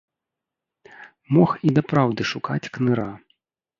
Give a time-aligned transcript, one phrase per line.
[1.37, 3.07] Мог і дапраўды шукаць кныра.